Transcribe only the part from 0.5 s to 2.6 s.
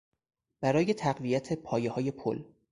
برای تقویت پایههای پل